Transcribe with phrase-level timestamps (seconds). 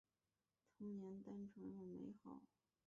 [0.79, 2.41] 童年单纯而美好